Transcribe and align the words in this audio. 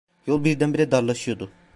Yol 0.27 0.43
birdenbire 0.43 0.91
darlaşıyordu. 0.91 1.51